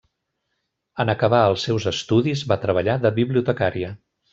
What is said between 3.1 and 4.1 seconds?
bibliotecària.